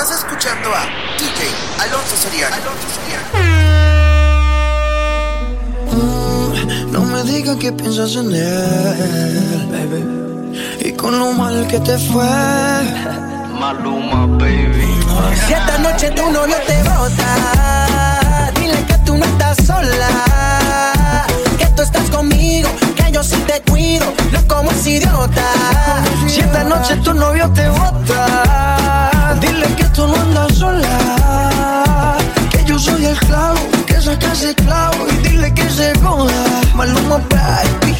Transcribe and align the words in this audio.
Estás 0.00 0.18
escuchando 0.18 0.72
a 0.72 0.82
DJ 1.18 1.50
Alonso 1.80 2.16
Soriano. 2.16 2.54
Mm, 5.92 6.92
no 6.92 7.00
me 7.00 7.24
digas 7.24 7.56
que 7.56 7.72
piensas 7.72 8.14
en 8.14 8.32
él, 8.32 9.68
baby. 9.72 10.88
Y 10.88 10.92
con 10.92 11.18
lo 11.18 11.32
mal 11.32 11.66
que 11.66 11.80
te 11.80 11.98
fue. 11.98 12.24
Maluma, 13.58 14.26
baby. 14.38 14.86
Si 15.44 15.52
esta 15.52 15.78
noche 15.78 16.12
tu 16.12 16.30
novio 16.30 16.56
te 16.64 16.80
bota, 16.84 18.52
dile 18.54 18.80
que 18.86 18.98
tú 18.98 19.16
no 19.16 19.24
estás 19.24 19.56
sola. 19.66 21.26
Que 21.58 21.66
tú 21.74 21.82
estás 21.82 22.08
conmigo, 22.08 22.68
que 22.94 23.10
yo 23.10 23.24
sí 23.24 23.42
te 23.48 23.60
cuido, 23.68 24.06
no 24.30 24.46
como 24.46 24.70
ese 24.70 24.90
idiota. 24.90 25.42
Si 26.28 26.38
esta 26.38 26.62
noche 26.62 26.94
tu 26.98 27.12
novio 27.14 27.50
te 27.50 27.68
bota, 27.68 28.77
dile 29.40 29.66
que 29.76 29.84
tú 29.84 30.06
no 30.06 30.14
andas 30.16 30.54
sola. 30.54 32.16
Que 32.50 32.64
yo 32.64 32.78
soy 32.78 33.06
el 33.06 33.18
clavo, 33.18 33.58
que 33.86 34.00
saca 34.00 34.32
ese 34.32 34.54
clavo 34.54 35.06
y 35.08 35.28
dile 35.28 35.52
que 35.54 35.68
se 35.70 35.98
joda. 36.00 36.60
Maluma, 36.74 37.18
baby. 37.30 37.96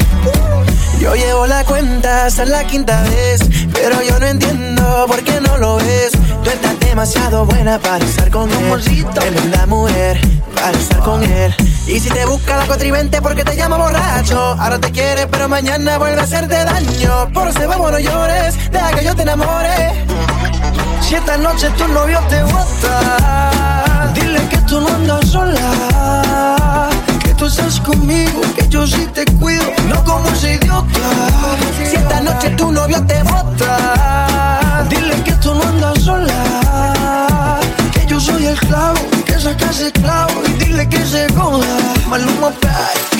Yo 0.99 1.15
llevo 1.15 1.47
la 1.47 1.63
cuenta 1.63 2.25
hasta 2.25 2.45
la 2.45 2.65
quinta 2.65 3.01
vez, 3.03 3.41
pero 3.73 4.01
yo 4.01 4.19
no 4.19 4.25
entiendo 4.27 5.05
por 5.07 5.23
qué 5.23 5.39
no 5.39 5.57
lo 5.57 5.77
ves. 5.77 6.11
Tú 6.43 6.49
estás 6.49 6.77
demasiado 6.79 7.45
buena 7.45 7.79
para 7.79 8.03
estar 8.03 8.29
con 8.29 8.49
él. 8.51 9.51
la 9.51 9.65
mujer 9.65 10.19
para 10.55 10.77
estar 10.77 10.99
con 10.99 11.23
él. 11.23 11.55
Y 11.87 11.99
si 11.99 12.09
te 12.09 12.25
busca 12.25 12.57
la 12.57 12.65
contrivente 12.65 13.21
porque 13.21 13.43
te 13.43 13.55
llama 13.55 13.77
borracho, 13.77 14.37
ahora 14.59 14.77
te 14.79 14.91
quiere, 14.91 15.25
pero 15.27 15.47
mañana 15.47 15.97
vuelve 15.97 16.19
a 16.19 16.23
hacerte 16.23 16.55
daño. 16.63 17.31
Por 17.33 17.47
ese 17.47 17.65
vamos 17.65 17.91
no 17.91 17.99
llores, 17.99 18.55
deja 18.71 18.91
que 18.91 19.05
yo 19.05 19.15
te 19.15 19.21
enamore. 19.21 20.05
Si 21.09 21.15
esta 21.15 21.37
noche 21.37 21.71
tu 21.71 21.87
novio 21.87 22.19
te 22.29 22.43
bota, 22.43 24.11
dile 24.13 24.47
que 24.47 24.57
tú 24.67 24.79
no 24.79 24.89
andas 24.89 25.27
sola 25.27 26.29
tú 27.39 27.45
estás 27.45 27.79
conmigo, 27.79 28.41
que 28.55 28.67
yo 28.67 28.85
sí 28.85 29.07
te 29.13 29.23
cuido, 29.39 29.63
no 29.87 30.03
como 30.03 30.27
ese 30.29 30.55
idiota. 30.55 30.99
Si 31.89 31.95
esta 31.95 32.19
noche 32.19 32.49
tu 32.51 32.69
novio 32.71 33.01
te 33.05 33.23
bota, 33.23 34.85
dile 34.89 35.23
que 35.23 35.31
tú 35.43 35.55
no 35.55 35.63
andas 35.63 36.03
sola. 36.03 37.59
Que 37.93 38.05
yo 38.05 38.19
soy 38.19 38.45
el 38.45 38.59
clavo, 38.59 38.99
que 39.25 39.39
saca 39.39 39.69
ese 39.69 39.91
clavo 39.93 40.33
y 40.45 40.51
dile 40.63 40.87
que 40.89 41.03
se 41.05 41.27
joda. 41.33 41.65
Maluma, 42.09 42.49
baby. 42.61 43.18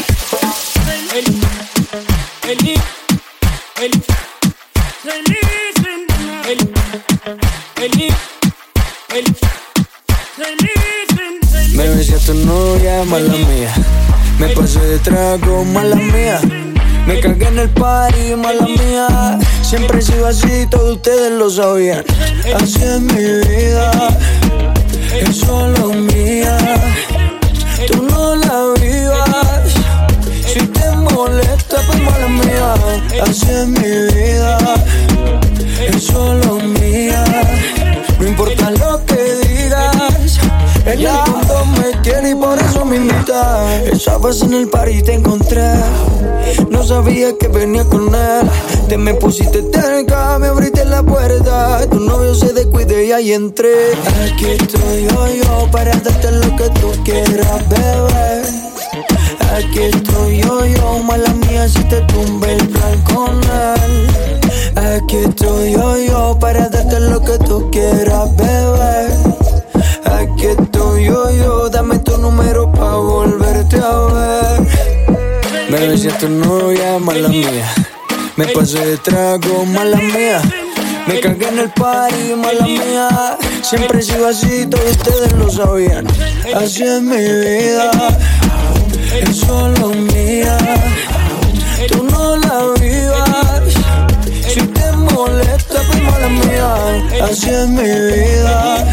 Mala 13.06 13.34
mía. 13.34 13.74
Me 14.40 14.50
pasé 14.50 14.80
de 14.80 15.00
trago, 15.00 15.64
mala 15.66 15.96
mía. 15.96 16.40
Me 17.08 17.20
cagué 17.20 17.48
en 17.48 17.60
el 17.60 17.70
party, 17.70 18.36
mala 18.36 18.66
mía. 18.66 19.40
Siempre 19.62 20.00
he 20.00 20.02
sido 20.02 20.28
así, 20.28 20.68
todos 20.70 20.98
ustedes 20.98 21.32
lo 21.32 21.50
sabían. 21.50 22.04
Así 22.56 22.82
es 22.84 23.02
mi 23.02 23.24
vida, 23.48 23.92
es 25.22 25.38
solo 25.38 25.94
mía. 25.94 26.58
Tú 27.88 28.04
no 28.04 28.36
la 28.36 28.74
vivas. 28.82 29.74
Si 30.46 30.60
te 30.60 30.92
molesta, 30.92 31.78
pues 31.88 32.02
mala 32.02 32.28
mía. 32.28 32.74
Así 33.24 33.50
es 33.50 33.68
mi 33.68 33.92
vida, 34.14 34.58
es 35.88 36.04
solo 36.04 36.56
mía. 36.56 37.24
No 38.20 38.28
importa 38.28 38.72
lo 38.72 39.06
que 39.06 39.22
digas. 39.48 40.19
El 40.90 41.08
mundo 41.32 41.66
me 41.78 42.02
quiere 42.02 42.32
y 42.32 42.36
por 42.36 42.58
eso 42.58 42.84
me 42.84 42.96
invita. 42.96 43.76
Esa 43.84 44.18
vez 44.18 44.42
en 44.42 44.54
el 44.54 44.68
party 44.68 45.04
te 45.04 45.14
encontré. 45.14 45.72
No 46.72 46.84
sabía 46.84 47.38
que 47.38 47.48
venía 47.48 47.84
con 47.86 48.08
él. 48.16 48.50
Te 48.88 48.98
me 48.98 49.14
pusiste 49.14 49.64
cerca, 49.72 50.40
me 50.40 50.48
abriste 50.48 50.84
la 50.86 51.04
puerta. 51.04 51.88
Tu 51.92 52.00
novio 52.00 52.34
se 52.34 52.54
descuide 52.54 53.06
y 53.06 53.12
ahí 53.12 53.34
entré. 53.34 53.92
Aquí 54.26 54.46
estoy 54.46 55.08
yo, 55.08 55.28
yo, 55.44 55.72
para 55.72 55.92
darte 55.92 56.32
lo 56.32 56.56
que 56.56 56.70
tú 56.80 56.92
quieras, 57.04 57.70
bebé. 57.70 58.42
Aquí 59.54 59.80
estoy 59.94 60.40
yo, 60.42 60.66
yo, 60.66 61.04
mala 61.04 61.32
mía 61.36 61.70
si 61.70 61.84
te 61.84 62.02
tumbe 62.02 62.52
el 62.52 62.68
plan 62.68 63.00
con 63.04 63.40
él. 63.44 64.08
Aquí 64.76 65.18
estoy 65.18 65.74
yo, 65.74 65.98
yo, 66.00 66.38
para 66.40 66.68
darte 66.68 67.00
lo 67.00 67.22
que 67.22 67.38
tú 67.46 67.70
quieras, 67.70 68.36
bebé. 68.36 69.49
Aquí 70.06 70.46
estoy 70.48 71.06
yo, 71.06 71.32
yo, 71.32 71.70
dame 71.70 72.00
tu 72.00 72.18
número 72.18 72.72
pa' 72.72 72.96
volverte 72.96 73.78
a 73.78 73.98
ver. 74.14 74.68
Me 75.70 75.88
besé 75.88 76.10
a 76.10 76.18
tu 76.18 76.30
novia, 76.30 77.00
mala 77.00 77.28
mía. 77.28 77.74
Me 78.36 78.48
pasé 78.48 78.80
de 78.86 78.98
trago, 78.98 79.66
mala 79.66 79.98
mía. 79.98 80.42
Me 81.08 81.20
cagué 81.20 81.48
en 81.50 81.60
el 81.60 81.70
party, 81.72 82.36
mala 82.36 82.66
mía. 82.66 83.38
Siempre 83.62 84.00
he 84.00 84.02
sido 84.02 84.28
así, 84.28 84.66
todos 84.68 84.92
ustedes 84.92 85.34
lo 85.34 85.50
sabían. 85.50 86.08
Así 86.56 86.84
es 86.84 87.02
mi 87.02 87.18
vida, 87.18 87.92
es 89.22 89.38
solo 89.38 89.90
mía. 89.90 90.58
Tú 91.90 92.04
no 92.04 92.38
la 92.38 92.74
vivas. 92.80 93.74
Si 94.48 94.62
te 94.62 94.92
molesta, 94.94 95.82
pues 95.88 96.02
mala 96.04 96.30
mía. 96.30 97.26
Así 97.26 97.50
es 97.50 97.68
mi 97.68 97.84
vida 97.84 98.86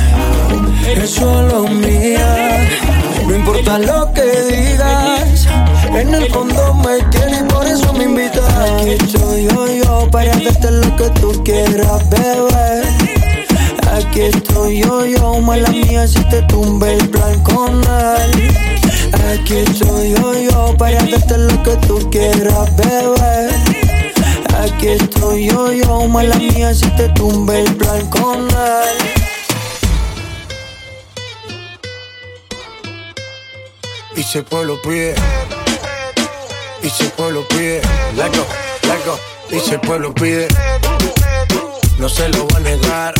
es 1.02 1.10
solo 1.10 1.64
mía. 1.68 2.68
No 3.26 3.34
importa 3.34 3.78
lo 3.78 4.12
que 4.12 4.22
digas, 4.22 5.46
en 5.92 6.14
el 6.14 6.30
fondo 6.32 6.74
me 6.74 6.98
quieres 7.10 7.40
y 7.40 7.44
por 7.44 7.66
eso 7.66 7.92
me 7.92 8.04
invitas. 8.04 8.54
Aquí 8.54 8.90
estoy 8.90 9.44
yo, 9.44 9.66
yo, 9.66 10.10
para 10.10 10.32
darte 10.36 10.70
lo 10.70 10.96
que 10.96 11.10
tú 11.20 11.42
quieras, 11.44 12.08
bebé. 12.10 12.82
Aquí 13.92 14.20
estoy 14.22 14.82
yo, 14.82 15.04
yo, 15.06 15.40
mala 15.40 15.70
mía 15.70 16.06
si 16.06 16.22
te 16.24 16.42
tumbe 16.42 16.94
el 16.94 17.08
plan 17.08 17.42
con 17.42 17.80
él. 17.82 18.50
Aquí 19.32 19.56
estoy 19.56 20.14
yo, 20.14 20.32
yo, 20.50 20.76
para 20.76 21.02
darte 21.04 21.38
lo 21.38 21.62
que 21.62 21.76
tú 21.86 22.10
quieras, 22.10 22.76
bebé. 22.76 23.48
Aquí 24.62 24.88
estoy 24.88 25.46
yo, 25.46 25.72
yo, 25.72 26.08
mala 26.08 26.36
mía 26.36 26.74
si 26.74 26.88
te 26.90 27.08
tumbe 27.10 27.60
el 27.60 27.76
plan 27.76 28.06
con 28.08 28.40
él. 28.42 29.35
Y 34.16 34.22
si 34.22 34.38
el 34.38 34.44
pueblo 34.44 34.80
pide, 34.80 35.14
y 36.82 36.88
si 36.88 37.04
el 37.04 37.10
pueblo 37.10 37.46
pide, 37.48 37.82
leco, 38.14 38.46
leco, 38.82 39.18
y 39.50 39.60
si 39.60 39.74
el 39.74 39.80
pueblo 39.80 40.14
pide, 40.14 40.48
no 41.98 42.08
se 42.08 42.26
lo 42.30 42.48
va 42.48 42.56
a 42.56 42.60
negar. 42.60 43.14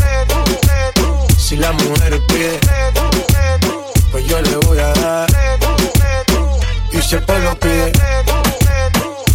Si 1.36 1.56
la 1.58 1.72
mujer 1.72 2.18
pide, 2.28 2.58
pues 4.10 4.26
yo 4.26 4.40
le 4.40 4.56
voy 4.56 4.78
a 4.78 4.92
dar. 4.94 5.28
Y 6.90 7.02
si 7.02 7.16
el 7.16 7.22
pueblo 7.24 7.54
pide, 7.60 7.92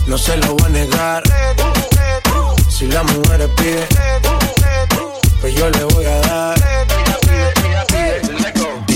no 0.07 0.17
se 0.17 0.37
lo 0.37 0.57
va 0.57 0.65
a 0.65 0.69
negar. 0.69 1.23
Si 2.69 2.87
la 2.87 3.03
mujer 3.03 3.47
pide, 3.55 3.87
pues 5.39 5.53
yo 5.53 5.69
le 5.69 5.83
voy 5.83 6.05
a 6.05 6.19
dar 6.21 6.60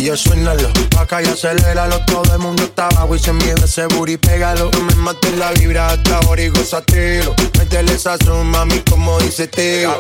yo 0.06 0.16
suénalo. 0.16 0.70
Acá 1.00 1.22
y 1.22 1.26
aceléralo. 1.26 2.00
Todo 2.06 2.34
el 2.34 2.40
mundo 2.40 2.64
está 2.64 2.88
abajo 2.88 3.16
y 3.16 3.20
se 3.20 3.34
mide 3.34 3.56
ese 3.64 3.88
booty, 3.88 4.18
pégalo. 4.18 4.70
No 4.72 4.80
me 4.82 4.96
mates 4.96 5.38
la 5.38 5.52
vibra 5.52 5.88
hasta 5.88 6.18
ahora 6.18 6.42
y 6.44 6.50
gozatelo. 6.50 7.36
Métele 7.58 7.94
esa 7.94 8.16
mami, 8.44 8.80
como 8.90 9.20
dice 9.20 9.48
tío. 9.48 9.96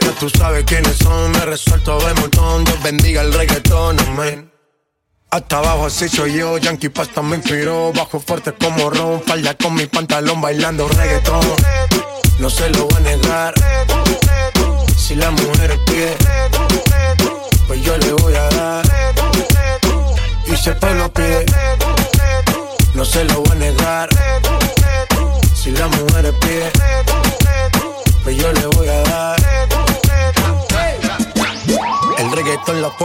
Ya 0.00 0.10
tú 0.18 0.28
sabes 0.28 0.64
quiénes 0.64 0.96
son, 0.96 1.30
me 1.30 1.40
resuelto 1.46 1.98
de 2.00 2.14
montón. 2.14 2.64
Dios 2.64 2.82
bendiga 2.82 3.22
el 3.22 3.32
reggaetón, 3.32 3.98
amén. 4.00 4.50
Hasta 5.30 5.58
abajo 5.58 5.86
así 5.86 6.08
soy 6.08 6.34
yo, 6.34 6.58
Yankee 6.58 6.90
Pasta 6.90 7.20
me 7.20 7.34
inspiró 7.34 7.92
Bajo 7.92 8.20
fuerte 8.20 8.52
como 8.52 8.88
Ron, 8.88 9.20
falda 9.20 9.54
con 9.54 9.74
mi 9.74 9.86
pantalón 9.86 10.40
bailando 10.40 10.86
reggaetón 10.86 11.44
No 12.38 12.48
se 12.48 12.70
lo 12.70 12.86
voy 12.86 12.98
a 12.98 13.00
negar 13.00 13.54
Si 14.96 15.16
la 15.16 15.32
mujer 15.32 15.76
pide 15.86 16.16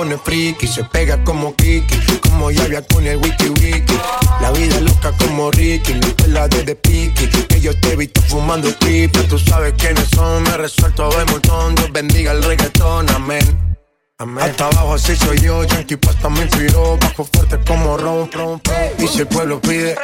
pone 0.09 0.17
friki, 0.23 0.67
se 0.67 0.83
pega 0.85 1.23
como 1.23 1.55
Kiki, 1.55 2.19
como 2.21 2.49
Yavia 2.49 2.81
con 2.81 3.05
el 3.05 3.17
wiki 3.17 3.49
wiki. 3.49 3.99
La 4.41 4.51
vida 4.51 4.79
loca 4.79 5.11
como 5.17 5.51
Ricky, 5.51 5.99
la 6.27 6.47
de 6.47 6.75
Piki, 6.75 7.27
que 7.27 7.61
yo 7.61 7.77
te 7.79 7.93
he 7.93 7.95
visto 7.95 8.21
fumando 8.21 8.69
pipa, 8.79 9.19
tú 9.29 9.37
sabes 9.37 9.73
quiénes 9.77 10.07
son, 10.15 10.43
me 10.43 10.57
resuelto 10.57 11.09
de 11.09 11.25
montón, 11.25 11.75
Dios 11.75 11.91
bendiga 11.91 12.31
el 12.31 12.43
reggaetón, 12.43 13.09
amén. 13.11 13.77
Amén. 14.17 14.45
Hasta 14.45 14.65
abajo 14.65 14.95
así 14.95 15.15
soy 15.15 15.39
yo, 15.39 15.63
Yankee 15.63 15.95
Pasta 15.95 16.29
me 16.29 16.41
inspiró, 16.41 16.97
bajo 16.97 17.25
fuerte 17.25 17.59
como 17.67 17.97
Ron, 17.97 18.31
Ron, 18.31 18.61
Y 18.97 19.07
si 19.07 19.19
el 19.19 19.27
pueblo 19.27 19.61
pide, 19.61 19.95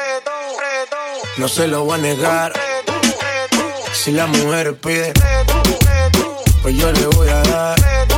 no 1.37 1.47
se 1.47 1.67
lo 1.67 1.83
voy 1.83 1.99
a 1.99 2.01
negar. 2.01 2.53
Si 3.93 4.11
la 4.11 4.27
mujer 4.27 4.77
pide, 4.77 5.13
pues 6.61 6.77
yo 6.77 6.91
le 6.91 7.07
voy 7.07 7.29
a 7.29 7.41
dar 7.41 8.14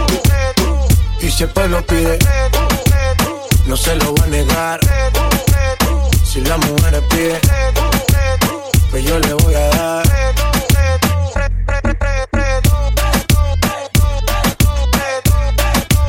y 1.19 1.31
siempre 1.31 1.68
lo 1.68 1.81
pide, 1.86 2.19
no 3.66 3.75
se 3.75 3.96
lo 3.96 4.14
va 4.16 4.24
a 4.24 4.28
negar. 4.28 4.80
Si 6.24 6.42
la 6.42 6.58
mujer 6.58 7.04
pide, 7.10 7.40
pues 8.92 9.04
yo 9.04 9.18
le 9.19 9.34
voy 9.34 9.56
a 9.56 9.68
dar. 9.69 10.08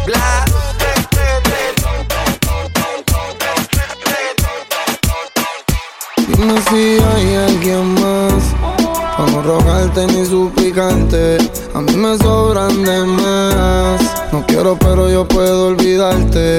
Bla. 0.07 0.45
Dime 6.29 6.63
si 6.69 6.99
hay 7.03 7.35
alguien 7.35 7.95
más. 7.95 8.43
Para 9.17 9.33
no 9.33 9.43
rogarte 9.43 10.07
ni 10.07 10.25
suplicante. 10.27 11.39
A 11.75 11.81
mí 11.81 11.97
me 11.97 12.17
sobran 12.19 12.85
de 12.85 13.05
más. 13.05 13.38
No 14.33 14.45
quiero, 14.47 14.77
pero 14.79 15.09
yo 15.11 15.27
puedo 15.27 15.69
olvidarte. 15.69 16.59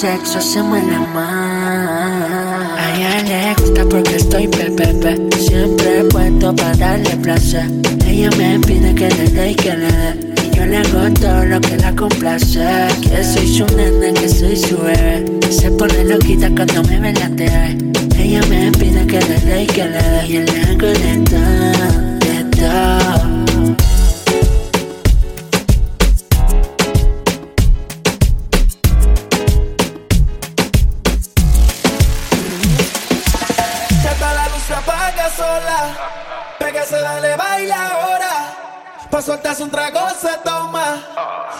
sexo, 0.00 0.38
hacemos 0.38 0.82
la 0.84 1.00
más. 1.00 2.80
A 2.80 2.96
ella 2.96 3.22
le 3.22 3.62
gusta 3.62 3.84
porque 3.84 4.16
estoy 4.16 4.48
pepepe. 4.48 5.28
Siempre 5.36 6.04
puesto 6.04 6.56
para 6.56 6.74
darle 6.74 7.16
placer. 7.18 7.70
Ella 8.06 8.30
me 8.38 8.58
pide 8.60 8.94
que 8.94 9.10
le 9.10 9.28
dé 9.28 9.50
y 9.50 9.54
que 9.54 9.76
le 9.76 9.92
dé. 9.92 10.10
Y 10.46 10.56
yo 10.56 10.64
le 10.64 10.78
hago 10.78 11.12
todo 11.20 11.44
lo 11.44 11.60
que 11.60 11.76
la 11.76 11.94
complace. 11.94 12.88
Que 13.02 13.22
soy 13.22 13.46
su 13.46 13.66
nene 13.76 14.14
que 14.14 14.26
soy 14.26 14.56
su 14.56 14.78
bebé. 14.78 15.24
Se 15.50 15.70
pone 15.70 16.04
loquita 16.04 16.48
cuando 16.48 16.82
me 16.84 16.98
ve 16.98 17.12
la 17.12 17.28
TV. 17.28 17.76
Ella 18.18 18.40
me 18.48 18.72
pide 18.72 19.06
que 19.06 19.20
le 19.20 19.38
dé 19.40 19.64
y 19.64 19.66
que 19.66 19.84
le 19.84 20.02
dé. 20.02 20.26
Y 20.26 20.32
yo 20.32 20.40
le 20.40 20.60
hago 20.62 20.86
de 20.86 21.12
todo, 21.28 22.56
todo. 22.56 23.19
Pa' 39.20 39.26
soltarse 39.26 39.62
un 39.62 39.70
trago 39.70 40.00
se 40.18 40.30
toma. 40.42 40.96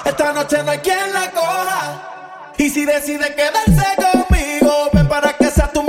Esta 0.03 0.33
noche 0.33 0.63
no 0.63 0.71
hay 0.71 0.79
quien 0.79 1.13
la 1.13 1.31
coja. 1.31 2.53
Y 2.57 2.71
si 2.71 2.87
decide 2.87 3.35
quedarse 3.35 3.97
conmigo, 3.97 4.89
ven 4.95 5.07
para 5.07 5.35
que 5.35 5.51
seas 5.51 5.71
tú 5.71 5.83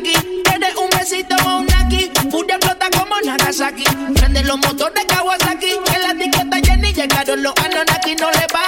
Quieres 0.00 0.76
un 0.76 0.90
besito 0.90 1.34
o 1.44 1.58
un 1.58 1.66
naki, 1.66 2.10
Furia 2.30 2.54
explota 2.54 2.86
como 2.96 3.16
Nagasaki. 3.24 3.84
Prende 4.14 4.44
los 4.44 4.58
motores 4.58 5.04
Kawasaki, 5.06 5.72
en 5.72 6.02
la 6.02 6.14
disqueta 6.14 6.56
Jenny 6.62 6.92
llegaron 6.92 7.42
los 7.42 7.52
Anonaki, 7.64 8.14
no 8.14 8.30
le 8.30 8.46
baje. 8.52 8.67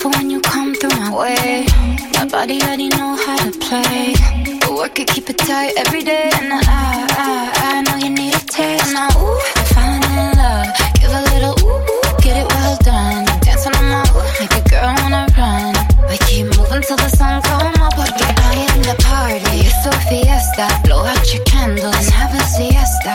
Careful 0.00 0.18
when 0.18 0.30
you 0.30 0.40
come 0.40 0.74
through 0.74 0.96
my 0.96 1.12
way. 1.12 1.66
My 2.14 2.24
body 2.24 2.58
already 2.62 2.88
know 2.88 3.20
how 3.20 3.36
to 3.36 3.50
play. 3.58 4.14
But 4.60 4.72
work 4.72 4.98
it, 4.98 5.08
keep 5.08 5.28
it 5.28 5.36
tight 5.36 5.74
every 5.76 6.02
day. 6.02 6.30
And 6.40 6.54
I, 6.54 6.64
I, 6.64 7.52
I 7.68 7.82
know 7.82 7.96
you 7.96 8.08
need 8.08 8.32
a 8.32 8.40
taste. 8.40 8.94
Now, 8.94 9.12
ooh, 9.20 9.36
I'm 9.56 9.66
falling 9.76 10.00
in 10.08 10.32
love. 10.40 10.72
Give 10.96 11.12
a 11.12 11.20
little 11.36 11.52
ooh, 11.68 11.84
ooh, 11.84 12.16
get 12.24 12.40
it 12.40 12.48
well 12.48 12.78
done. 12.80 13.28
Dancing 13.44 13.76
on 13.76 13.84
my 13.92 14.00
ooh, 14.16 14.24
make 14.40 14.56
a 14.56 14.64
girl 14.72 14.88
wanna 15.04 15.28
run. 15.36 15.76
We 16.08 16.16
keep 16.24 16.48
moving 16.56 16.80
till 16.80 16.96
the 16.96 17.10
sun 17.12 17.42
come 17.42 17.76
up. 17.84 17.92
Porque 17.92 18.24
I 18.24 18.56
am 18.72 18.80
the 18.80 18.96
party. 19.04 19.68
It's 19.68 19.84
a 19.84 19.92
fiesta. 20.08 20.64
Blow 20.88 21.04
out 21.04 21.28
your 21.28 21.44
candles 21.44 21.92
and 21.92 22.08
have 22.08 22.32
a 22.32 22.40
siesta. 22.48 23.12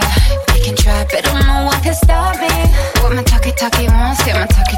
We 0.54 0.62
can 0.62 0.76
try, 0.76 1.02
but 1.10 1.24
don't 1.24 1.48
know 1.50 1.66
what 1.66 1.82
can 1.82 1.96
stop 1.96 2.38
me. 2.38 2.54
What 3.02 3.16
my 3.18 3.24
talkie 3.24 3.58
talkie 3.58 3.90
wants, 3.90 4.22
get 4.24 4.38
my 4.38 4.46
talkie 4.46 4.78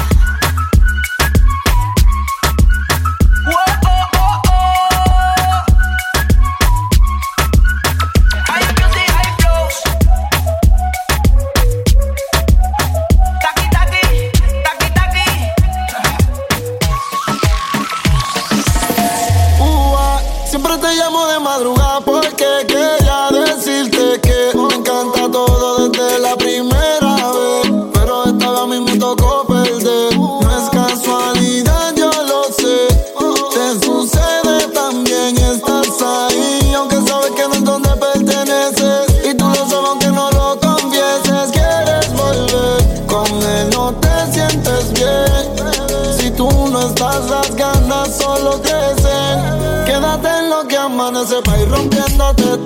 se 51.31 51.39
va 51.47 51.53
a 51.53 51.61
ir 51.61 51.69
rompiéndote 51.69 52.60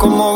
Como 0.00 0.35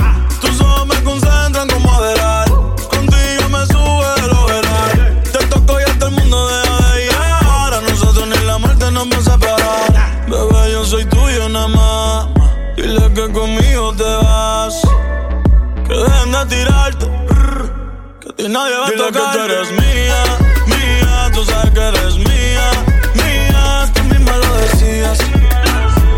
que 19.11 19.19
tú 19.19 19.39
eres 19.39 19.71
mía, 19.71 20.23
mía, 20.67 21.31
tú 21.33 21.43
sabes 21.43 21.71
que 21.71 21.79
eres 21.81 22.15
mía, 22.15 22.71
mía, 23.15 23.91
tú 23.93 24.03
misma 24.03 24.37
lo 24.37 24.57
decías. 24.57 25.17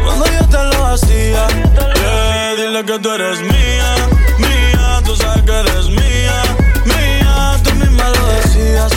Cuando 0.05 0.25
yo 0.27 0.47
te 0.47 0.63
lo 0.63 0.85
hacía, 0.85 1.47
yeah, 1.95 2.55
dile 2.55 2.85
que 2.85 2.99
tú 2.99 3.11
eres 3.11 3.39
mía, 3.41 3.95
mía, 4.37 5.01
tú 5.05 5.15
sabes 5.15 5.41
que 5.43 5.59
eres 5.59 5.89
mía, 5.89 6.43
mía, 6.85 7.59
tú 7.63 7.73
misma 7.75 8.09
lo 8.09 8.27
decías. 8.27 8.91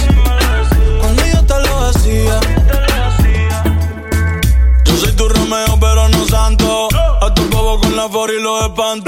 Cuando 1.01 1.27
yo 1.27 1.43
te 1.45 1.61
lo 1.67 1.87
hacía. 1.87 2.41
Yo 4.85 4.97
soy 4.97 5.13
tu 5.13 5.29
Romeo, 5.29 5.79
pero 5.81 6.09
no 6.11 6.27
santo. 6.27 6.89
A 7.23 7.33
tu 7.33 7.49
bobo 7.49 7.81
con 7.81 7.97
la 7.97 8.09
for 8.09 8.31
y 8.31 8.43
lo 8.43 8.67
espanto. 8.67 9.06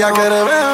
Ella 0.00 0.12
quiere 0.12 0.30
beber, 0.30 0.69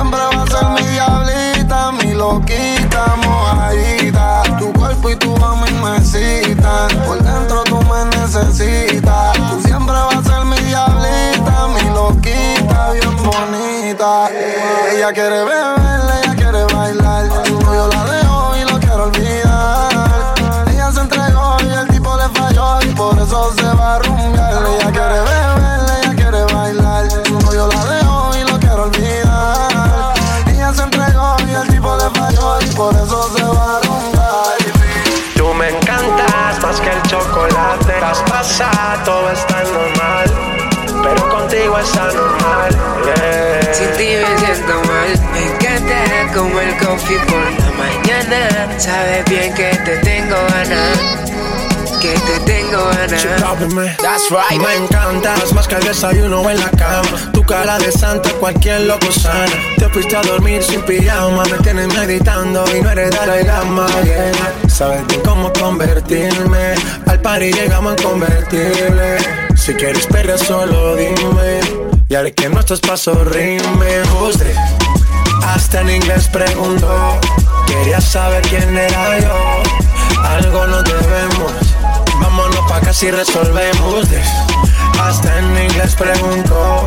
siempre 0.00 0.20
vas 0.32 0.54
a 0.54 0.58
ser 0.58 0.68
mi 0.70 0.90
diablita, 0.92 1.92
mi 1.92 2.14
loquita, 2.14 3.16
mojadita. 3.22 4.42
Tu 4.58 4.72
cuerpo 4.72 5.10
y 5.10 5.16
tu 5.16 5.36
a 5.44 5.56
mí 5.56 5.70
me 5.82 6.00
citan. 6.00 6.88
Por 7.06 7.22
dentro 7.22 7.62
tú 7.64 7.78
me 7.82 8.04
necesitas. 8.16 9.36
Tú 9.50 9.60
siempre 9.62 9.94
vas 9.94 10.16
a 10.16 10.22
ser 10.22 10.44
mi 10.46 10.56
diablita, 10.60 11.68
mi 11.74 11.90
loquita, 11.90 12.92
bien 12.92 13.16
bonita. 13.22 14.30
Ella 14.90 15.12
quiere 15.12 15.44
beber, 15.44 16.00
ella 16.22 16.34
quiere 16.34 16.64
bailar. 16.74 17.28
Su 17.46 17.60
novio 17.60 17.88
la 17.88 18.04
dejó 18.04 18.56
y 18.56 18.64
lo 18.70 18.80
quiero 18.80 19.04
olvidar. 19.04 20.64
Ella 20.72 20.92
se 20.92 21.00
entregó 21.00 21.56
y 21.60 21.72
el 21.74 21.88
tipo 21.88 22.16
le 22.16 22.28
falló 22.30 22.80
y 22.82 22.94
por 22.94 23.18
eso 23.18 23.52
se 23.54 23.74
va 23.74 23.96
a 23.96 23.98
rumbear. 23.98 24.62
Ella 24.66 24.92
quiere 24.92 25.20
beber, 25.20 25.39
por 32.80 32.94
eso 32.96 33.22
se 33.36 33.42
va 33.44 33.76
a 33.76 33.80
rumbear. 33.82 34.58
Tú 35.36 35.52
me 35.52 35.68
encantas 35.68 36.62
más 36.62 36.80
que 36.80 36.90
el 36.90 37.02
chocolate. 37.02 37.92
Traspasa, 37.98 38.70
todo 39.04 39.30
está 39.30 39.62
normal. 39.64 40.26
Pero 41.02 41.28
contigo 41.28 41.78
es 41.78 41.94
anormal. 41.96 42.70
yeah. 43.04 43.74
Sin 43.74 43.90
ti 43.98 44.08
me 44.22 44.38
siento 44.38 44.74
mal, 44.92 45.10
me 45.32 45.40
encanta 45.48 46.32
como 46.34 46.58
el 46.58 46.72
coffee 46.78 47.18
por 47.30 47.46
la 47.60 47.70
mañana. 47.84 48.78
Sabes 48.78 49.24
bien 49.26 49.52
que 49.52 49.68
te 49.84 49.96
tengo 49.98 50.36
ganas, 50.54 50.98
que 52.00 52.14
te 52.14 52.40
tengo 52.40 52.84
ganas. 52.86 53.26
That's 53.98 54.30
right. 54.30 54.60
Me 54.60 54.74
encantas 54.76 55.52
más 55.52 55.68
que 55.68 55.74
el 55.76 55.84
desayuno 55.84 56.48
en 56.48 56.58
la 56.58 56.70
cama. 56.70 57.30
Tu 57.32 57.42
cara 57.44 57.78
de 57.78 57.92
santa, 57.92 58.30
cualquier 58.34 58.82
loco 58.82 59.12
sana. 59.12 59.52
Te 59.76 59.88
fuiste 59.90 60.16
a 60.16 60.22
dormir 60.22 60.62
sin 60.62 60.80
pijama. 60.82 61.44
Me 61.44 61.58
tienes 61.58 61.88
meditando 61.94 62.64
y 62.74 62.80
no 62.80 62.90
eres 62.90 63.10
Dalai 63.10 63.44
Lama. 63.44 63.86
Yeah. 64.02 64.68
Sabes 64.68 65.06
bien 65.08 65.20
cómo 65.22 65.52
convertirme. 65.52 66.74
Al 67.06 67.20
party 67.20 67.52
llegamos 67.52 67.96
en 67.98 68.02
convertible. 68.02 69.18
Si 69.56 69.74
quieres 69.74 70.06
perder, 70.06 70.38
solo 70.38 70.96
dime. 70.96 71.60
Y 72.08 72.14
haré 72.14 72.32
que 72.32 72.48
nuestros 72.48 72.80
pasos 72.80 73.26
rimen. 73.28 74.08
Usted 74.22 74.54
hasta 75.44 75.82
en 75.82 75.90
inglés 75.90 76.28
preguntó. 76.28 77.20
Quería 77.66 78.00
saber 78.00 78.42
quién 78.42 78.76
era 78.76 79.18
yo. 79.18 79.62
Algo 80.24 80.66
nos 80.66 80.84
debemos. 80.84 81.69
Si 82.92 83.10
resolvemos. 83.10 84.10
de- 84.10 84.22
Hasta 85.00 85.38
en 85.38 85.56
inglés 85.64 85.94
preguntó. 85.96 86.86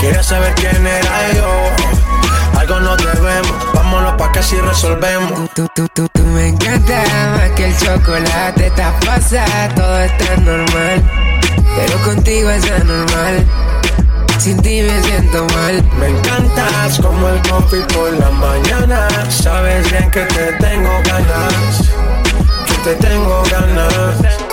Quería 0.00 0.22
saber 0.22 0.52
quién 0.54 0.84
era 0.86 1.32
yo. 1.34 2.58
Algo 2.58 2.80
nos 2.80 2.96
debemos. 2.98 3.52
Vámonos 3.74 4.14
pa' 4.14 4.26
acá 4.26 4.42
si 4.42 4.56
resolvemos. 4.56 5.48
Tú, 5.54 5.68
tú, 5.74 5.86
tú, 5.94 6.08
tú 6.12 6.22
me 6.24 6.48
encanta 6.48 7.02
más 7.36 7.50
que 7.54 7.66
el 7.66 7.76
chocolate. 7.78 8.70
Te 8.70 8.82
pasa, 9.06 9.44
todo 9.76 9.98
está 10.00 10.36
normal. 10.38 11.02
Pero 11.76 11.98
contigo 12.02 12.50
es 12.50 12.68
anormal. 12.70 13.44
Sin 14.38 14.60
ti 14.62 14.82
me 14.82 15.00
siento 15.04 15.46
mal. 15.54 15.82
Me 16.00 16.08
encantas 16.08 16.98
como 16.98 17.28
el 17.28 17.40
coffee 17.48 17.82
por 17.94 18.12
la 18.14 18.30
mañana. 18.30 19.06
Sabes 19.30 19.88
bien 19.92 20.10
que 20.10 20.22
te 20.22 20.52
tengo 20.54 20.90
ganas. 21.04 21.82
Que 22.66 22.74
te 22.90 22.94
tengo 23.06 23.42
ganas. 23.50 24.45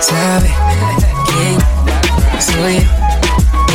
¿Sabe 0.00 0.50
quién 1.26 1.58
soy? 2.40 2.86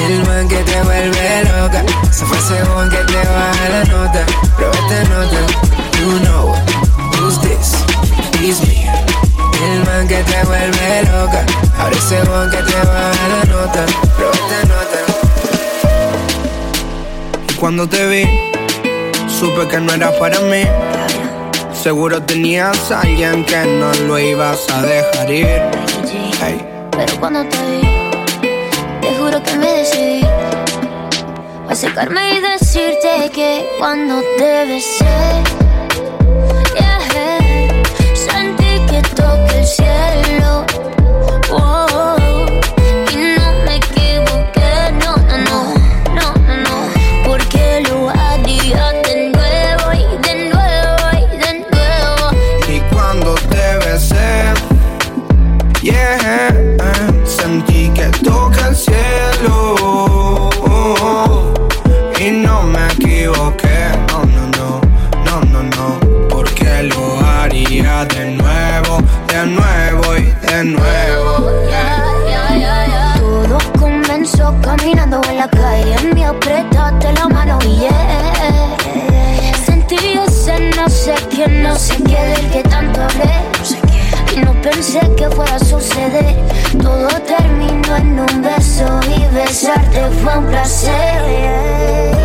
El 0.06 0.26
man 0.26 0.48
que 0.48 0.58
te 0.58 0.82
vuelve 0.84 1.44
loca. 1.44 1.84
Se 2.12 2.26
fue 2.26 2.38
según 2.40 2.90
que 2.90 2.98
te 2.98 3.18
baja 3.18 3.70
la 3.70 3.84
nota. 3.86 4.26
Pero 4.58 4.72
esta 4.72 5.04
nota, 5.10 5.40
you 6.00 6.20
know 6.20 6.56
who's 7.18 7.40
this? 7.42 7.76
It's 8.42 8.62
me. 8.68 8.88
El 9.64 9.84
man 9.86 10.08
que 10.08 10.24
te 10.24 10.44
vuelve 10.46 11.04
loca. 11.12 11.46
Ahora 11.78 11.96
es 11.96 12.04
según 12.04 12.50
que 12.52 12.58
te 12.58 12.78
baja 12.78 13.28
la 13.28 13.44
nota. 13.46 13.86
Pero 14.18 14.32
esta 14.32 14.64
nota. 14.68 15.00
Cuando 17.60 17.88
te 17.88 18.08
vi, 18.08 18.26
supe 19.28 19.68
que 19.68 19.80
no 19.80 19.94
era 19.94 20.18
para 20.18 20.40
mí. 20.40 20.64
Seguro 21.74 22.22
tenías 22.22 22.92
a 22.92 23.02
alguien 23.02 23.46
que 23.46 23.66
no 23.66 23.94
lo 24.06 24.20
ibas 24.20 24.70
a 24.70 24.82
dejar 24.82 25.32
ir. 25.32 25.62
Hey. 26.42 26.66
Pero 26.92 27.20
cuando 27.20 27.44
te 27.46 27.58
vi, 27.70 27.82
te 29.02 29.14
juro 29.18 29.44
que 29.44 29.56
me 29.58 29.68
decidí 29.68 30.26
a 30.26 31.72
acercarme 31.72 32.36
y 32.36 32.40
decirte 32.40 33.30
que 33.34 33.68
cuando 33.78 34.22
te 34.38 34.66
besé, 34.66 35.44
yeah, 36.76 37.00
sentí 38.14 38.80
que 38.90 39.02
toqué 39.16 39.60
el 39.60 39.68
cielo. 39.68 40.66
Oh, 41.52 42.16
y 42.18 42.22
no 42.22 42.29
Caminando 74.62 75.22
en 75.30 75.38
la 75.38 75.48
calle, 75.48 75.96
en 75.96 76.24
apretaste 76.24 77.14
la 77.14 77.28
mano 77.30 77.58
y 77.66 77.80
yeah. 77.80 78.76
Sentí 79.66 79.96
ese 79.96 80.72
no 80.76 80.90
sé 80.90 81.16
quién, 81.30 81.64
no 81.64 81.76
sé 81.76 81.96
qué 82.04 82.22
del 82.22 82.50
que 82.52 82.64
tanto 82.64 83.02
hablé. 83.02 83.32
Y 84.36 84.40
no 84.40 84.54
pensé 84.62 85.00
que 85.16 85.30
fuera 85.30 85.56
a 85.56 85.60
suceder. 85.60 86.36
Todo 86.82 87.08
terminó 87.22 87.96
en 87.96 88.20
un 88.20 88.42
beso 88.42 89.00
y 89.08 89.34
besarte 89.34 90.02
fue 90.22 90.38
un 90.38 90.46
placer. 90.48 92.19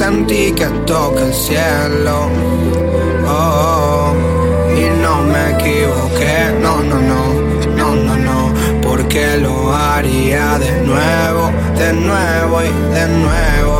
sentí 0.00 0.50
que 0.52 0.64
toca 0.86 1.20
el 1.26 1.34
cielo. 1.34 2.16
Oh, 3.26 3.34
oh, 3.34 4.14
y 4.80 4.84
no 5.02 5.14
me 5.32 5.42
equivoqué, 5.54 6.36
no, 6.64 6.74
no, 6.90 6.98
no, 7.10 7.22
no, 7.78 7.88
no, 8.06 8.16
no, 8.28 8.38
porque 8.80 9.36
lo 9.36 9.54
haría 9.74 10.58
de 10.58 10.72
nuevo, 10.90 11.44
de 11.76 11.92
nuevo 11.92 12.54
y 12.62 12.72
de 12.96 13.04
nuevo. 13.24 13.76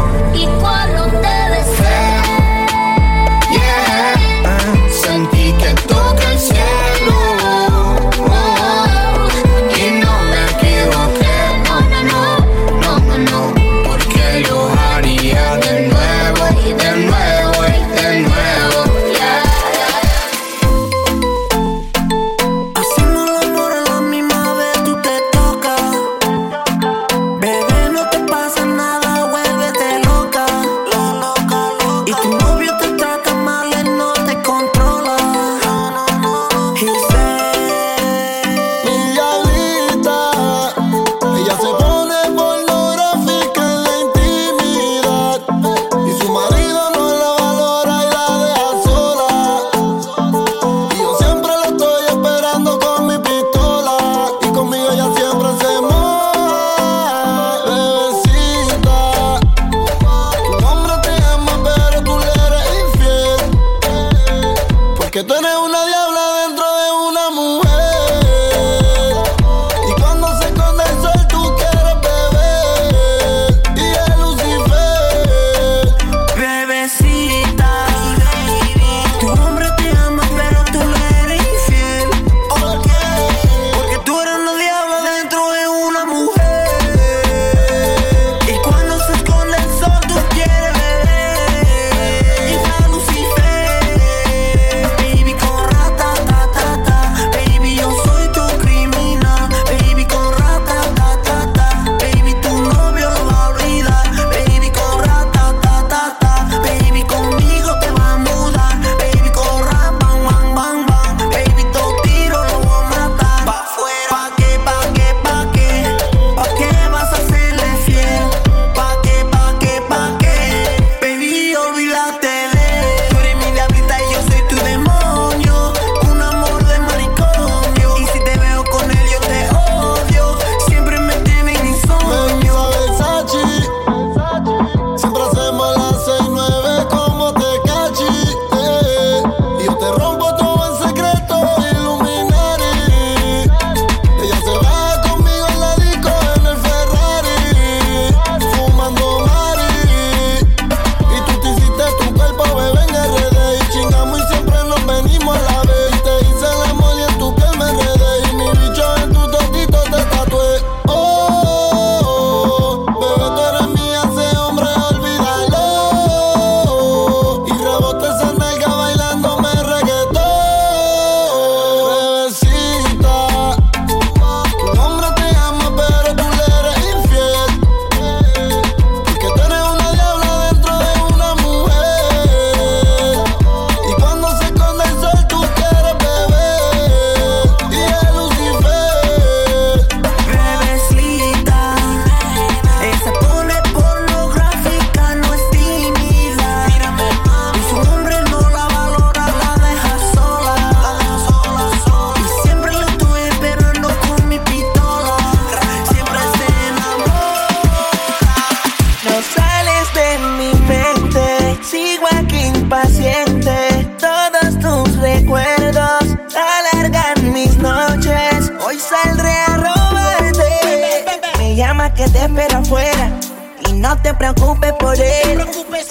te 222.21 222.27
espera 222.27 222.59
afuera. 222.59 223.21
Y 223.69 223.73
no 223.75 223.97
te 224.03 224.13
preocupes 224.15 224.73
por 224.75 224.95
él. 225.01 225.41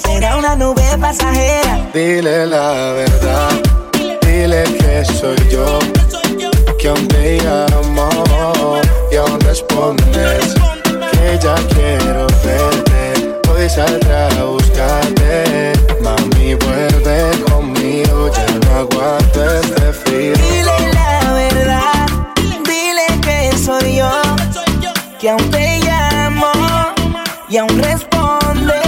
Será 0.03 0.37
una 0.37 0.55
nube 0.55 0.83
pasajera. 0.99 1.87
Dile 1.93 2.45
la 2.45 2.91
verdad. 2.93 3.49
Dile 4.21 4.63
que 4.63 5.05
soy 5.05 5.37
yo. 5.49 5.79
Que 6.77 6.89
aún 6.89 7.07
te 7.07 7.39
llamo 7.41 8.79
y 9.11 9.15
aún 9.15 9.39
respondes. 9.41 10.53
Que 11.11 11.39
ya 11.41 11.55
quiero 11.73 12.27
verte. 12.43 13.39
Hoy 13.49 13.69
saldrá 13.69 14.27
a 14.27 14.43
buscarte. 14.43 15.73
Mami, 16.01 16.53
vuelve 16.55 17.43
conmigo. 17.49 18.31
Ya 18.31 18.45
no 18.65 18.79
aguanto 18.79 19.55
este 19.61 19.93
frío. 19.93 20.33
Dile 20.35 20.93
la 20.93 21.33
verdad. 21.33 22.07
Dile 22.65 23.07
que 23.21 23.57
soy 23.57 23.95
yo. 23.97 24.11
Que 25.19 25.29
aún 25.31 25.51
te 25.51 25.78
y 27.49 27.57
aún 27.57 27.79
responde 27.79 28.79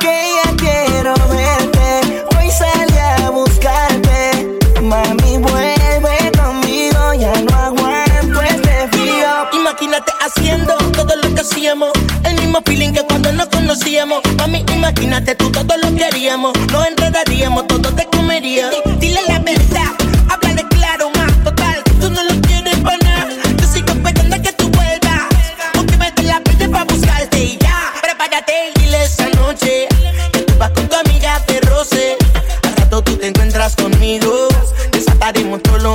que 0.00 0.28
ya 0.36 0.56
quiero 0.56 1.14
verte. 1.28 2.24
Hoy 2.36 2.50
salí 2.50 2.98
a 2.98 3.30
buscarte, 3.30 4.58
mami 4.82 5.38
vuelve 5.38 6.32
conmigo, 6.36 7.14
ya 7.14 7.32
no 7.42 7.56
aguanto 7.56 8.42
este 8.42 8.88
frío. 8.90 9.28
Imagínate 9.52 10.12
haciendo 10.20 10.76
todo 10.92 11.14
lo 11.16 11.34
que 11.34 11.40
hacíamos, 11.40 11.92
el 12.24 12.34
mismo 12.40 12.60
feeling 12.66 12.92
que 12.92 13.02
cuando 13.04 13.32
nos 13.32 13.46
conocíamos. 13.46 14.20
Mami, 14.38 14.64
imagínate 14.74 15.36
tú 15.36 15.50
todo 15.52 15.76
lo 15.76 15.94
que 15.96 16.04
haríamos, 16.04 16.52
nos 16.72 16.86
enredaríamos, 16.86 17.66
todo 17.68 17.94
te 17.94 18.06
comería. 18.06 18.70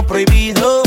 Prohibido. 0.09 0.81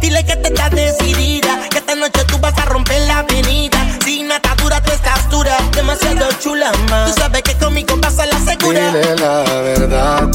Dile 0.00 0.24
que 0.24 0.36
te 0.36 0.48
estás 0.48 0.70
decidida. 0.72 1.68
Que 1.70 1.78
esta 1.78 1.94
noche 1.94 2.20
tú 2.26 2.38
vas 2.38 2.58
a 2.58 2.64
romper 2.66 3.00
la 3.02 3.20
avenida. 3.20 3.78
Sin 4.04 4.30
atadura, 4.30 4.82
tú 4.82 4.92
estás 4.92 5.30
dura. 5.30 5.56
Demasiado 5.74 6.26
chula, 6.40 6.72
más. 6.90 7.14
Tú 7.14 7.20
sabes 7.20 7.42
que 7.42 7.54
conmigo 7.54 7.98
pasa 8.00 8.26
la 8.26 8.38
segura. 8.40 8.92
Dile 8.92 9.16
la 9.16 9.42
verdad, 9.62 10.28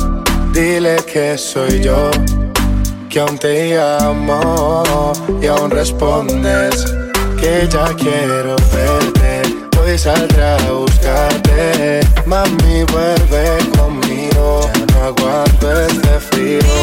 dile 0.54 0.96
que 1.12 1.38
soy 1.38 1.84
yo, 1.84 2.10
que 3.10 3.20
aún 3.20 3.38
te 3.38 3.76
llamo 3.76 5.14
y 5.42 5.48
aún 5.48 5.70
respondes 5.70 6.86
que 7.40 7.68
ya 7.70 7.86
quiero 7.96 8.56
verte. 8.74 9.42
Hoy 9.78 9.98
saldré 9.98 10.44
a 10.44 10.72
buscarte, 10.72 12.02
mami 12.26 12.84
vuelve 12.94 13.58
conmigo, 13.78 14.70
ya 14.74 14.86
no 14.94 15.06
aguanto 15.06 15.82
este 15.82 16.20
frío. 16.20 16.81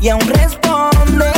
Y 0.00 0.08
aún 0.08 0.26
responde 0.28 1.30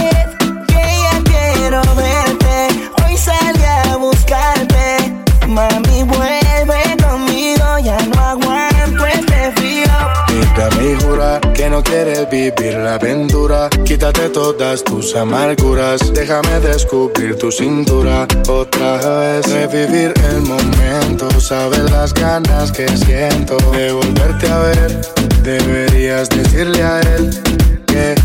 que 0.69 0.83
ya 1.03 1.23
quiero 1.25 1.83
verte. 1.97 2.91
Hoy 3.05 3.17
salí 3.17 3.65
a 3.65 3.97
buscarte, 3.97 5.15
mami 5.49 6.05
vuelve 6.05 6.97
conmigo, 7.03 7.79
ya 7.83 7.99
no 8.15 8.21
aguanto 8.21 9.07
este 9.07 9.53
frío. 9.57 9.93
Mira 10.29 10.69
mi 10.79 10.95
jura 11.03 11.41
que 11.55 11.69
no 11.69 11.83
quieres 11.83 12.31
vivir 12.31 12.75
la 12.75 12.95
aventura. 12.95 13.69
Quítate 13.85 14.29
todas 14.29 14.85
tus 14.85 15.15
amarguras. 15.17 16.13
Déjame 16.13 16.61
descubrir 16.61 17.37
tu 17.37 17.51
cintura. 17.51 18.27
Otra 18.49 19.19
vez 19.19 19.47
revivir 19.51 20.15
el 20.31 20.43
momento. 20.43 21.29
Sabes 21.41 21.91
las 21.91 22.15
ganas 22.15 22.71
que 22.71 22.87
siento 22.97 23.57
de 23.73 23.93
volverte 23.93 24.49
a 24.49 24.59
ver. 24.59 25.01
Deberías 25.43 26.29
decirle 26.29 26.83
a 26.83 27.01
él 27.01 27.12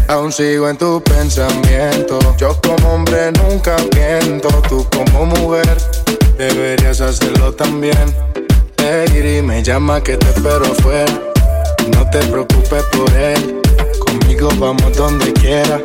aún 0.08 0.32
sigo 0.32 0.70
en 0.70 0.78
tu 0.78 1.02
pensamiento. 1.04 2.20
Yo 2.38 2.60
como 2.62 2.96
hombre 2.96 3.32
nunca 3.34 3.76
miento. 3.94 4.50
Tú 4.70 4.86
como 4.92 5.26
mujer 5.26 5.78
deberías 6.38 7.02
hacerlo 7.02 7.54
también. 7.54 8.16
Pedir 8.76 9.38
y 9.38 9.42
me 9.42 9.64
llama 9.64 10.02
que 10.02 10.18
te 10.18 10.28
espero 10.30 10.66
afuera. 10.66 11.12
No 11.94 12.10
te 12.10 12.20
preocupes 12.20 12.84
por 12.92 13.12
él, 13.14 13.62
conmigo 14.00 14.50
vamos 14.60 14.96
donde 14.96 15.32
quiera. 15.34 15.80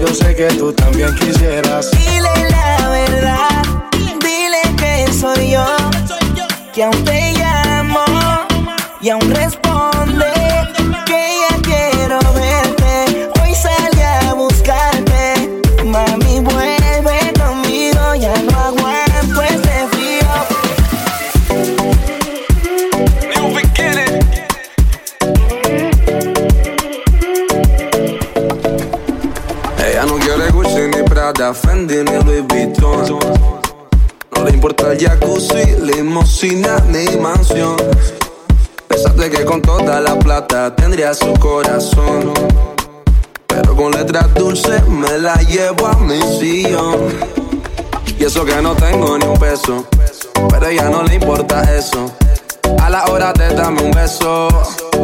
Yo 0.00 0.06
sé 0.14 0.34
que 0.34 0.46
tú 0.54 0.72
también 0.72 1.14
quisieras. 1.16 1.90
Dile 1.90 2.50
la 2.50 2.88
verdad, 2.88 3.62
dile 4.20 4.60
que 4.76 5.12
soy 5.12 5.50
yo, 5.50 5.66
que 6.72 6.84
aún 6.84 7.04
te 7.04 7.32
llamo 7.32 8.04
y 9.00 9.10
aún 9.10 9.34
responde 9.34 9.67
Prada, 31.38 31.54
Fendi 31.54 31.94
ni 32.02 32.24
Louis 32.24 32.42
Vuitton. 32.48 33.16
No 34.34 34.44
le 34.44 34.50
importa 34.50 34.90
el 34.90 34.98
jacuzzi, 34.98 35.76
limosina 35.82 36.78
ni 36.88 37.16
mansión. 37.16 37.76
Pensaste 38.88 39.30
que 39.30 39.44
con 39.44 39.62
toda 39.62 40.00
la 40.00 40.18
plata 40.18 40.74
tendría 40.74 41.14
su 41.14 41.32
corazón. 41.34 42.34
Pero 43.46 43.76
con 43.76 43.92
letras 43.92 44.34
dulces 44.34 44.84
me 44.88 45.16
la 45.18 45.36
llevo 45.42 45.86
a 45.86 45.96
mi 45.98 46.20
sillón. 46.40 47.06
Y 48.18 48.24
eso 48.24 48.44
que 48.44 48.60
no 48.60 48.74
tengo 48.74 49.16
ni 49.16 49.26
un 49.26 49.38
peso. 49.38 49.86
Pero 50.50 50.66
a 50.66 50.70
ella 50.70 50.88
no 50.88 51.04
le 51.04 51.14
importa 51.14 51.62
eso. 51.72 52.10
A 52.82 52.90
la 52.90 53.04
hora 53.06 53.32
de 53.32 53.54
darme 53.54 53.82
un 53.82 53.92
beso, 53.92 54.48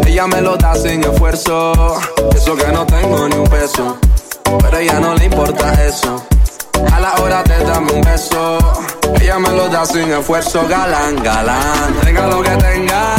ella 0.05 0.27
me 0.27 0.41
lo 0.41 0.57
da 0.57 0.75
sin 0.75 1.05
esfuerzo. 1.05 1.73
Eso 2.35 2.57
que 2.57 2.67
no 2.73 2.85
tengo 2.87 3.29
ni 3.29 3.37
un 3.37 3.47
peso. 3.47 3.99
Pero 4.45 4.79
ella 4.79 5.01
no 5.01 5.15
le 5.15 5.25
importa 5.25 5.73
eso. 5.85 6.25
A 6.93 7.01
la 7.01 7.15
hora 7.23 7.43
de 7.43 7.65
darme 7.65 7.93
un 7.93 8.01
beso, 8.03 8.59
ella 9.21 9.39
me 9.39 9.51
lo 9.51 9.69
da 9.69 9.85
sin 9.87 10.11
esfuerzo. 10.13 10.67
Galán, 10.69 11.17
galán, 11.23 11.95
tenga 12.03 12.27
lo 12.27 12.43
que 12.43 12.51
tenga. 12.51 13.17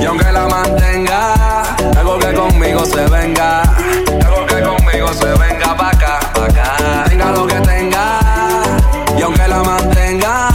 Y 0.00 0.04
aunque 0.04 0.30
la 0.32 0.46
mantenga, 0.48 1.62
algo 1.96 2.18
que 2.18 2.32
conmigo 2.34 2.84
se 2.84 3.06
venga. 3.08 3.62
Algo 3.62 4.46
que 4.46 4.60
conmigo 4.62 5.08
se 5.12 5.26
venga 5.26 5.76
pa' 5.76 5.90
acá, 5.90 6.20
pa' 6.34 6.44
acá. 6.44 7.04
Tenga 7.08 7.30
lo 7.30 7.46
que 7.46 7.60
tenga. 7.60 8.20
Y 9.16 9.22
aunque 9.22 9.48
la 9.48 9.62
mantenga, 9.62 10.48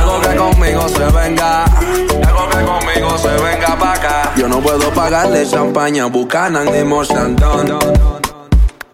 algo 0.00 0.20
que 0.20 0.36
conmigo 0.36 0.88
se 0.88 1.04
venga. 1.04 1.64
Algo 1.64 2.48
que 2.48 2.64
conmigo 2.64 3.18
se 3.18 3.28
venga 3.28 3.76
pa' 3.78 3.92
acá. 3.92 4.32
Yo 4.36 4.48
no 4.48 4.60
puedo 4.60 4.90
pagarle 4.92 5.48
champaña, 5.48 6.06
Buchanan 6.06 6.70
ni 6.72 6.82
Mochandon. 6.82 8.11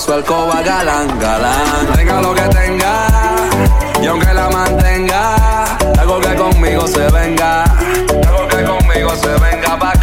su 0.00 0.12
alcoba, 0.14 0.62
galán, 0.62 1.18
galán. 1.18 1.86
Tenga 1.94 2.22
lo 2.22 2.34
que 2.34 2.42
tenga, 2.42 3.06
y 4.02 4.06
aunque 4.06 4.32
la 4.32 4.48
mantenga, 4.48 5.34
algo 5.98 6.20
que 6.20 6.34
conmigo 6.36 6.86
se 6.88 7.06
venga. 7.10 7.64
Algo 7.64 8.48
que 8.48 8.64
conmigo 8.64 9.14
se 9.16 9.28
venga 9.28 9.78
pa' 9.78 9.99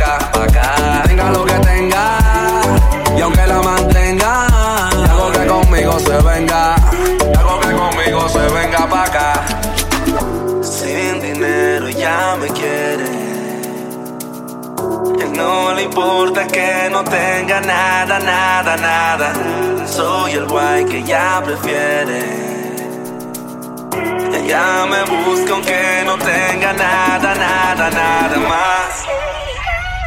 no 15.37 15.73
le 15.73 15.83
importa 15.83 16.47
que 16.47 16.89
no 16.91 17.03
tenga 17.03 17.61
nada, 17.61 18.19
nada, 18.19 18.75
nada. 18.75 19.87
Soy 19.87 20.33
el 20.33 20.45
guay 20.47 20.85
que 20.85 20.97
ella 20.97 21.41
prefiere. 21.45 22.21
Ella 24.33 24.85
me 24.91 25.01
busca 25.03 25.53
aunque 25.53 26.03
no 26.05 26.17
tenga 26.17 26.73
nada, 26.73 27.35
nada, 27.35 27.89
nada 27.89 28.37
más. 28.49 29.06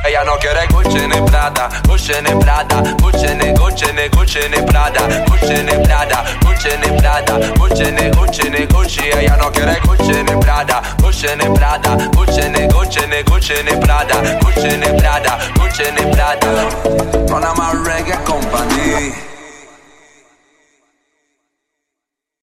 Ella 0.05 0.23
no 0.25 0.37
quiere 0.39 0.67
Gucci 0.69 1.07
ni 1.07 1.21
Prada, 1.23 1.69
Gucci 1.87 2.13
ni 2.23 2.35
Prada, 2.39 2.81
Gucci 3.01 3.35
ni 3.35 3.53
Gucci 3.53 3.93
ni 3.93 4.09
Gucci 4.09 4.49
ni 4.49 4.63
Prada, 4.65 5.01
Gucci 5.27 5.63
ni 5.63 5.79
Prada, 5.83 6.25
Gucci 6.43 6.77
ni 6.79 6.97
Prada, 6.97 7.39
Gucci 7.57 7.91
ni 7.93 8.09
Gucci 8.11 8.49
ni 8.51 8.67
Gucci. 8.67 9.09
Ella 9.11 9.37
no 9.37 9.51
quiere 9.51 9.79
Gucci 9.85 10.23
ni 10.23 10.37
Prada, 10.39 10.81
Gucci 11.01 11.29
ni 11.37 11.49
Prada, 11.53 11.97
Gucci 12.17 12.49
ni 12.49 12.67
Gucci 12.67 13.07
ni 13.07 13.23
Gucci 13.23 13.63
ni 13.63 13.77
Prada, 13.79 14.17
Gucci 14.41 14.77
ni 14.77 14.89
Prada, 14.97 15.39
Gucci 15.59 15.91
ni 15.93 16.11
Prada. 16.11 16.67
Panama 17.29 17.71
Reggae 17.85 18.19
Company. 18.25 19.30